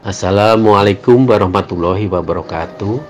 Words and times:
Assalamualaikum 0.00 1.28
warahmatullahi 1.28 2.08
wabarakatuh. 2.08 3.04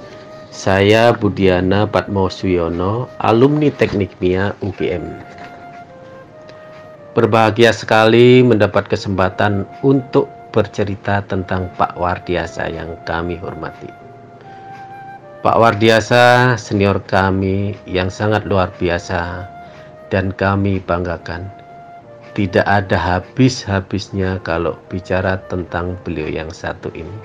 Saya 0.51 1.15
Budiana 1.15 1.87
Patmo 1.87 2.27
Suyono, 2.27 3.07
alumni 3.23 3.71
Teknik 3.71 4.19
Mia 4.19 4.59
UGM. 4.59 5.07
Berbahagia 7.15 7.71
sekali 7.71 8.43
mendapat 8.43 8.91
kesempatan 8.91 9.71
untuk 9.87 10.27
bercerita 10.51 11.23
tentang 11.31 11.71
Pak 11.79 11.95
Wardiasa 11.95 12.67
yang 12.67 12.99
kami 13.07 13.39
hormati. 13.39 13.87
Pak 15.47 15.57
Wardiasa 15.63 16.59
senior 16.59 16.99
kami 17.07 17.79
yang 17.87 18.11
sangat 18.11 18.51
luar 18.51 18.75
biasa 18.83 19.47
dan 20.11 20.35
kami 20.35 20.83
banggakan. 20.83 21.60
Tidak 22.31 22.63
ada 22.63 22.95
habis-habisnya 22.95 24.39
kalau 24.47 24.79
bicara 24.87 25.43
tentang 25.51 25.99
beliau 26.07 26.31
yang 26.31 26.51
satu 26.55 26.87
ini. 26.95 27.19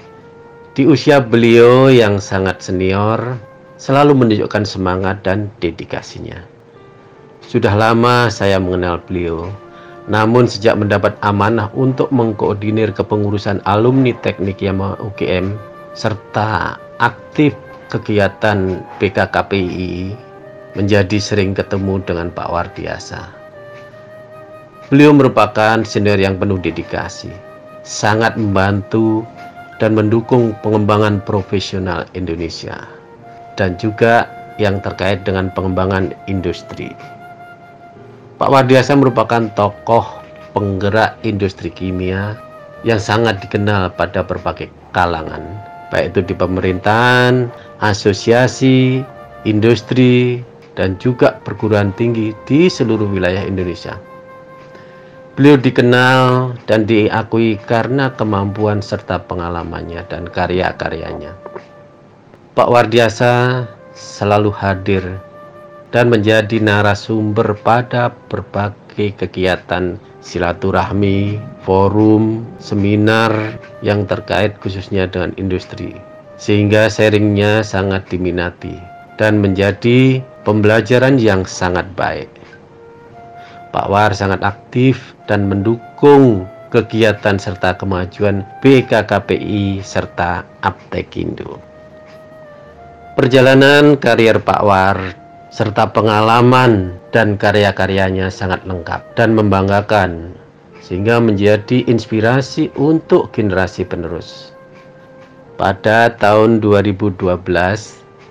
Di 0.73 0.89
usia 0.89 1.21
beliau 1.21 1.93
yang 1.93 2.17
sangat 2.17 2.65
senior, 2.65 3.37
selalu 3.77 4.17
menunjukkan 4.17 4.65
semangat 4.65 5.21
dan 5.21 5.47
dedikasinya. 5.61 6.41
Sudah 7.45 7.77
lama 7.77 8.33
saya 8.33 8.57
mengenal 8.57 8.97
beliau, 9.05 9.53
namun 10.09 10.49
sejak 10.49 10.73
mendapat 10.73 11.13
amanah 11.21 11.69
untuk 11.77 12.09
mengkoordinir 12.09 12.89
kepengurusan 12.91 13.61
alumni 13.69 14.11
teknik 14.25 14.57
Yamaha 14.57 14.97
UGM 15.05 15.53
serta 15.93 16.81
aktif 16.97 17.53
kegiatan 17.93 18.81
PKKPI 18.97 20.17
menjadi 20.75 21.17
sering 21.21 21.55
ketemu 21.55 22.01
dengan 22.03 22.27
Pak 22.33 22.49
Wardiasa. 22.51 23.44
Beliau 24.85 25.17
merupakan 25.17 25.81
senior 25.81 26.21
yang 26.21 26.37
penuh 26.37 26.61
dedikasi, 26.61 27.33
sangat 27.81 28.37
membantu 28.37 29.25
dan 29.81 29.97
mendukung 29.97 30.53
pengembangan 30.61 31.25
profesional 31.25 32.05
Indonesia 32.13 32.85
dan 33.57 33.73
juga 33.81 34.29
yang 34.61 34.77
terkait 34.85 35.25
dengan 35.25 35.49
pengembangan 35.57 36.13
industri. 36.29 36.93
Pak 38.37 38.45
Wardiasa 38.45 38.93
merupakan 38.93 39.49
tokoh 39.57 40.21
penggerak 40.53 41.17
industri 41.25 41.73
kimia 41.73 42.37
yang 42.85 43.01
sangat 43.01 43.41
dikenal 43.41 43.89
pada 43.97 44.21
berbagai 44.21 44.69
kalangan, 44.93 45.41
baik 45.89 46.13
itu 46.13 46.29
di 46.29 46.33
pemerintahan, 46.37 47.49
asosiasi, 47.81 49.01
industri, 49.49 50.45
dan 50.77 50.93
juga 51.01 51.41
perguruan 51.41 51.89
tinggi 51.97 52.37
di 52.45 52.69
seluruh 52.69 53.09
wilayah 53.09 53.41
Indonesia. 53.41 53.97
Beliau 55.35 55.59
dikenal 55.59 56.55
dan 56.63 56.87
diakui 56.87 57.59
karena 57.67 58.07
kemampuan 58.15 58.79
serta 58.79 59.19
pengalamannya 59.27 60.07
dan 60.07 60.31
karya-karyanya. 60.31 61.35
Pak 62.55 62.71
Wardiasa 62.71 63.67
selalu 63.91 64.55
hadir 64.55 65.03
dan 65.91 66.07
menjadi 66.07 66.63
narasumber 66.63 67.51
pada 67.59 68.15
berbagai 68.31 69.11
kegiatan 69.19 69.99
silaturahmi, 70.23 71.35
forum, 71.67 72.47
seminar 72.63 73.59
yang 73.83 74.07
terkait 74.07 74.55
khususnya 74.63 75.03
dengan 75.11 75.35
industri. 75.35 75.99
Sehingga 76.39 76.87
sharingnya 76.87 77.59
sangat 77.59 78.07
diminati 78.07 78.79
dan 79.19 79.43
menjadi 79.43 80.23
pembelajaran 80.47 81.19
yang 81.19 81.43
sangat 81.43 81.91
baik. 81.99 82.31
Pak 83.75 83.91
War 83.91 84.15
sangat 84.15 84.39
aktif 84.39 85.19
dan 85.27 85.51
mendukung 85.51 86.47
kegiatan 86.71 87.35
serta 87.35 87.75
kemajuan 87.75 88.47
BKKPI 88.63 89.83
serta 89.83 90.47
Aptekindo. 90.63 91.59
Perjalanan 93.19 93.99
karier 93.99 94.39
Pak 94.39 94.61
War 94.63 94.95
serta 95.51 95.91
pengalaman 95.91 96.95
dan 97.11 97.35
karya-karyanya 97.35 98.31
sangat 98.31 98.63
lengkap 98.63 99.03
dan 99.19 99.35
membanggakan 99.35 100.31
sehingga 100.79 101.19
menjadi 101.19 101.83
inspirasi 101.91 102.71
untuk 102.79 103.35
generasi 103.35 103.83
penerus. 103.83 104.55
Pada 105.59 106.15
tahun 106.15 106.63
2012, 106.63 107.19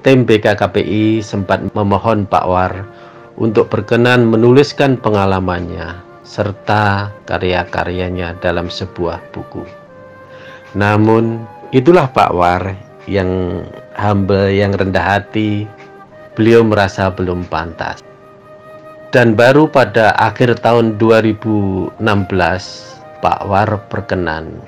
tim 0.01 0.25
BKKPI 0.25 1.21
sempat 1.21 1.61
memohon 1.77 2.25
Pak 2.25 2.45
War 2.49 2.73
untuk 3.35 3.71
berkenan 3.71 4.31
menuliskan 4.31 4.99
pengalamannya 4.99 5.99
serta 6.25 7.13
karya-karyanya 7.29 8.39
dalam 8.41 8.73
sebuah 8.73 9.21
buku. 9.31 9.63
Namun, 10.75 11.47
itulah 11.71 12.11
Pak 12.11 12.31
War 12.35 12.75
yang 13.07 13.63
humble, 13.95 14.51
yang 14.51 14.75
rendah 14.75 15.21
hati. 15.21 15.69
Beliau 16.35 16.67
merasa 16.67 17.15
belum 17.15 17.47
pantas. 17.47 18.03
Dan 19.15 19.39
baru 19.39 19.71
pada 19.71 20.11
akhir 20.19 20.59
tahun 20.67 20.99
2016, 20.99 21.95
Pak 23.23 23.41
War 23.47 23.71
berkenan. 23.87 24.59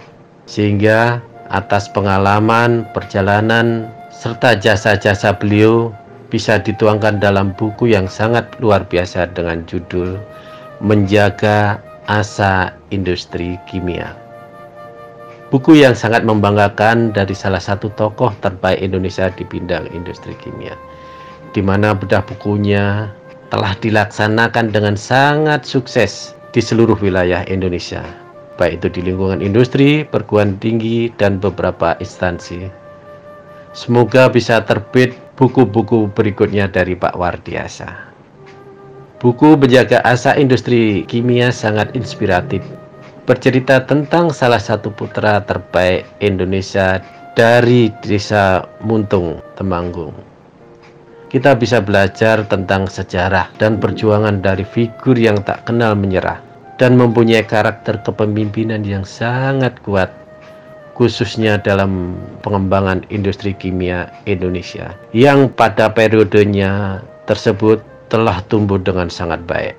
Sehingga 0.47 1.19
atas 1.51 1.91
pengalaman, 1.91 2.87
perjalanan, 2.95 3.91
serta 4.15 4.55
jasa-jasa 4.55 5.35
beliau 5.35 5.91
bisa 6.29 6.59
dituangkan 6.59 7.23
dalam 7.23 7.55
buku 7.55 7.95
yang 7.95 8.11
sangat 8.11 8.47
luar 8.59 8.83
biasa 8.87 9.31
dengan 9.35 9.63
judul 9.65 10.19
Menjaga 10.83 11.81
Asa 12.07 12.75
Industri 12.91 13.57
Kimia. 13.67 14.27
Buku 15.47 15.79
yang 15.79 15.95
sangat 15.95 16.27
membanggakan 16.27 17.15
dari 17.15 17.31
salah 17.31 17.63
satu 17.63 17.87
tokoh 17.95 18.35
terbaik 18.43 18.83
Indonesia 18.83 19.31
di 19.31 19.47
bidang 19.47 19.87
industri 19.95 20.35
kimia, 20.43 20.75
di 21.55 21.63
mana 21.63 21.95
bedah 21.95 22.27
bukunya 22.27 23.07
telah 23.55 23.79
dilaksanakan 23.79 24.75
dengan 24.75 24.99
sangat 24.99 25.63
sukses 25.63 26.35
di 26.51 26.59
seluruh 26.59 26.99
wilayah 26.99 27.47
Indonesia, 27.47 28.03
baik 28.59 28.83
itu 28.83 28.99
di 28.99 29.01
lingkungan 29.07 29.39
industri, 29.39 30.03
perguruan 30.03 30.59
tinggi, 30.59 31.15
dan 31.15 31.39
beberapa 31.39 31.95
instansi. 32.03 32.67
Semoga 33.71 34.27
bisa 34.27 34.67
terbit 34.67 35.15
buku-buku 35.37 36.09
berikutnya 36.17 36.67
dari 36.73 36.97
Pak 36.97 37.13
Wardiasa. 37.13 37.89
Buku 39.21 39.57
Menjaga 39.57 40.01
Asa 40.05 40.33
Industri 40.37 41.05
Kimia 41.05 41.53
sangat 41.53 41.93
inspiratif. 41.93 42.65
Bercerita 43.29 43.85
tentang 43.85 44.33
salah 44.33 44.61
satu 44.61 44.89
putra 44.89 45.45
terbaik 45.45 46.09
Indonesia 46.25 47.05
dari 47.37 47.93
Desa 48.01 48.65
Muntung, 48.81 49.45
Temanggung. 49.61 50.17
Kita 51.27 51.53
bisa 51.59 51.83
belajar 51.85 52.47
tentang 52.49 52.89
sejarah 52.89 53.51
dan 53.61 53.77
perjuangan 53.77 54.41
dari 54.41 54.63
figur 54.65 55.19
yang 55.19 55.43
tak 55.45 55.69
kenal 55.69 55.93
menyerah 55.99 56.41
dan 56.81 56.97
mempunyai 56.97 57.45
karakter 57.45 58.01
kepemimpinan 58.07 58.87
yang 58.87 59.03
sangat 59.03 59.75
kuat 59.83 60.09
khususnya 60.97 61.61
dalam 61.61 62.17
pengembangan 62.41 63.05
industri 63.13 63.53
kimia 63.53 64.09
Indonesia 64.25 64.97
yang 65.13 65.53
pada 65.53 65.93
periodenya 65.93 67.05
tersebut 67.29 67.85
telah 68.09 68.41
tumbuh 68.49 68.81
dengan 68.81 69.13
sangat 69.13 69.45
baik. 69.45 69.77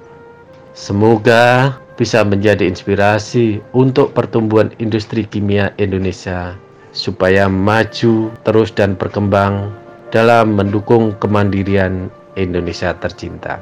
Semoga 0.77 1.73
bisa 1.97 2.21
menjadi 2.21 2.69
inspirasi 2.69 3.57
untuk 3.73 4.13
pertumbuhan 4.13 4.69
industri 4.77 5.25
kimia 5.25 5.73
Indonesia 5.81 6.53
supaya 6.93 7.49
maju 7.49 8.29
terus 8.45 8.69
dan 8.69 8.93
berkembang 8.93 9.73
dalam 10.13 10.53
mendukung 10.53 11.17
kemandirian 11.17 12.13
Indonesia 12.37 12.93
tercinta. 13.01 13.57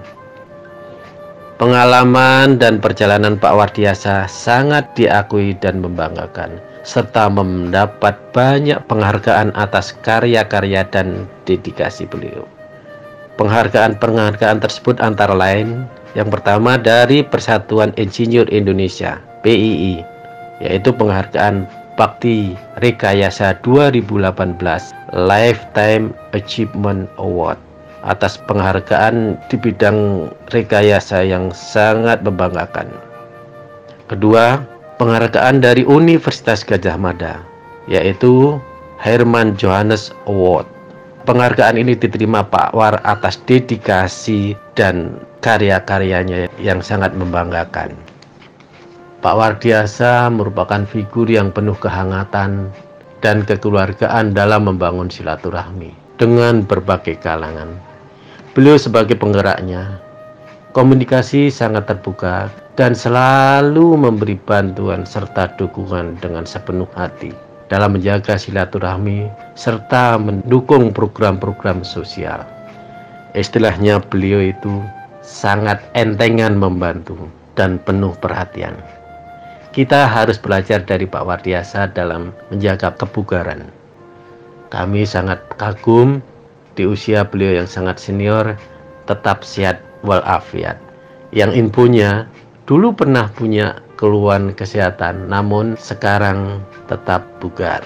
Pengalaman 1.56 2.60
dan 2.60 2.84
perjalanan 2.84 3.40
Pak 3.40 3.56
Wardiasa 3.56 4.28
sangat 4.28 4.92
diakui 4.92 5.56
dan 5.64 5.80
membanggakan 5.80 6.60
serta 6.84 7.32
mendapat 7.32 8.12
banyak 8.36 8.76
penghargaan 8.92 9.56
atas 9.56 9.96
karya-karya 10.04 10.84
dan 10.92 11.24
dedikasi 11.48 12.12
beliau. 12.12 12.44
Penghargaan-penghargaan 13.40 14.60
tersebut 14.60 15.00
antara 15.00 15.32
lain 15.32 15.88
yang 16.12 16.28
pertama 16.28 16.76
dari 16.76 17.24
Persatuan 17.24 17.96
Insinyur 17.96 18.52
Indonesia 18.52 19.24
PII 19.48 20.04
yaitu 20.60 20.92
penghargaan 20.92 21.72
Bakti 21.96 22.60
Rekayasa 22.84 23.56
2018 23.64 24.60
Lifetime 25.16 26.12
Achievement 26.36 27.08
Award 27.16 27.56
atas 28.06 28.38
penghargaan 28.46 29.36
di 29.50 29.58
bidang 29.58 30.30
rekayasa 30.54 31.26
yang 31.26 31.50
sangat 31.52 32.22
membanggakan. 32.22 32.88
Kedua, 34.06 34.62
penghargaan 35.02 35.66
dari 35.66 35.82
Universitas 35.84 36.62
Gajah 36.62 36.96
Mada, 36.96 37.42
yaitu 37.90 38.62
Herman 39.02 39.58
Johannes 39.58 40.14
Award. 40.30 40.70
Penghargaan 41.26 41.82
ini 41.82 41.98
diterima 41.98 42.46
Pak 42.46 42.78
War 42.78 43.02
atas 43.02 43.42
dedikasi 43.50 44.54
dan 44.78 45.18
karya-karyanya 45.42 46.46
yang 46.62 46.86
sangat 46.86 47.18
membanggakan. 47.18 47.98
Pak 49.26 49.34
Wardiasa 49.34 50.30
merupakan 50.30 50.86
figur 50.86 51.26
yang 51.26 51.50
penuh 51.50 51.74
kehangatan 51.82 52.70
dan 53.26 53.42
kekeluargaan 53.42 54.38
dalam 54.38 54.70
membangun 54.70 55.10
silaturahmi 55.10 55.90
dengan 56.22 56.62
berbagai 56.62 57.18
kalangan. 57.26 57.74
Beliau 58.56 58.80
sebagai 58.80 59.20
penggeraknya, 59.20 60.00
komunikasi 60.72 61.52
sangat 61.52 61.92
terbuka 61.92 62.48
dan 62.80 62.96
selalu 62.96 64.00
memberi 64.00 64.40
bantuan 64.40 65.04
serta 65.04 65.52
dukungan 65.60 66.16
dengan 66.24 66.48
sepenuh 66.48 66.88
hati 66.96 67.36
dalam 67.68 68.00
menjaga 68.00 68.40
silaturahmi 68.40 69.28
serta 69.60 70.16
mendukung 70.16 70.96
program-program 70.96 71.84
sosial. 71.84 72.48
Istilahnya 73.36 74.00
beliau 74.00 74.40
itu 74.40 74.80
sangat 75.20 75.84
entengan 75.92 76.56
membantu 76.56 77.28
dan 77.60 77.76
penuh 77.84 78.16
perhatian. 78.24 78.80
Kita 79.76 80.08
harus 80.08 80.40
belajar 80.40 80.80
dari 80.80 81.04
Pak 81.04 81.28
Wardiasa 81.28 81.92
dalam 81.92 82.32
menjaga 82.48 82.96
kebugaran. 82.96 83.68
Kami 84.72 85.04
sangat 85.04 85.44
kagum 85.60 86.24
di 86.76 86.84
usia 86.84 87.24
beliau 87.24 87.64
yang 87.64 87.68
sangat 87.68 87.98
senior 87.98 88.60
tetap 89.08 89.42
sehat 89.42 89.82
walafiat. 90.04 90.78
Yang 91.32 91.58
infonya 91.58 92.30
dulu 92.68 92.94
pernah 92.94 93.32
punya 93.34 93.80
keluhan 93.96 94.52
kesehatan 94.54 95.32
namun 95.32 95.80
sekarang 95.80 96.62
tetap 96.92 97.24
bugar. 97.40 97.82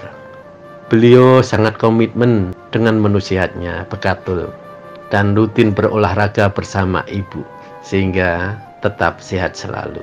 Beliau 0.89 1.45
sangat 1.45 1.77
komitmen 1.77 2.49
dengan 2.73 2.97
menu 2.97 3.21
sehatnya, 3.21 3.85
bekatul 3.87 4.49
dan 5.13 5.37
rutin 5.37 5.73
berolahraga 5.73 6.49
bersama 6.49 7.05
ibu 7.09 7.45
sehingga 7.85 8.57
tetap 8.81 9.21
sehat 9.21 9.53
selalu. 9.53 10.01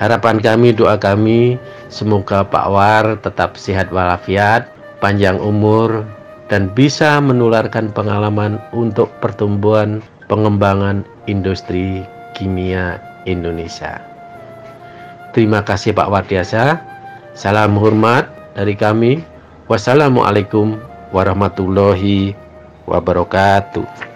Harapan 0.00 0.40
kami, 0.40 0.72
doa 0.72 0.96
kami, 0.96 1.60
semoga 1.92 2.40
Pak 2.40 2.66
War 2.72 3.04
tetap 3.20 3.60
sehat 3.60 3.92
walafiat, 3.92 4.72
panjang 4.96 5.36
umur, 5.36 6.08
dan 6.50 6.66
bisa 6.74 7.22
menularkan 7.22 7.94
pengalaman 7.94 8.58
untuk 8.74 9.08
pertumbuhan 9.22 10.02
pengembangan 10.26 11.06
industri 11.30 12.02
kimia 12.34 12.98
Indonesia. 13.24 14.02
Terima 15.30 15.62
kasih 15.62 15.94
Pak 15.94 16.10
Wardiasa. 16.10 16.82
Salam 17.38 17.78
hormat 17.78 18.26
dari 18.58 18.74
kami. 18.74 19.22
Wassalamualaikum 19.70 20.74
warahmatullahi 21.14 22.34
wabarakatuh. 22.90 24.09